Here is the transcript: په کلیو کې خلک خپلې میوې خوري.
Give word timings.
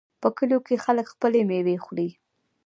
په 0.21 0.27
کلیو 0.37 0.59
کې 0.67 0.83
خلک 0.85 1.05
خپلې 1.13 1.39
میوې 1.49 1.75
خوري. 1.83 2.09